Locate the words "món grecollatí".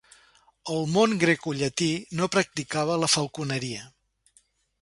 0.93-1.91